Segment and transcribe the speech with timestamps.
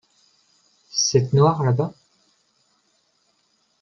[0.89, 1.93] Cette noire là-bas.